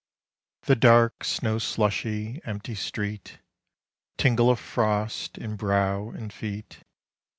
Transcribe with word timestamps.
The 0.63 0.75
dark, 0.75 1.23
snow 1.23 1.59
slushy, 1.59 2.41
empty 2.43 2.73
street.... 2.73 3.37
Tingle 4.17 4.49
of 4.49 4.59
frost 4.59 5.37
in 5.37 5.55
brow 5.55 6.09
and 6.09 6.33
feet.... 6.33 6.79